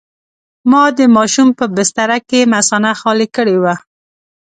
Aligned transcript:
ما 0.71 0.83
د 0.97 0.99
ماشوم 1.15 1.49
په 1.59 1.65
بستره 1.75 2.17
کې 2.29 2.49
مثانه 2.53 2.89
خالي 2.99 3.27
کړې 3.35 3.57
وه. 3.63 3.75